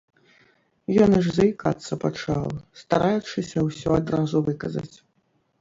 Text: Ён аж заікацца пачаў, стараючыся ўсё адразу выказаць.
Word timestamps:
Ён 1.05 1.09
аж 1.19 1.27
заікацца 1.35 1.97
пачаў, 2.05 2.49
стараючыся 2.81 3.57
ўсё 3.67 3.89
адразу 4.01 4.43
выказаць. 4.49 4.95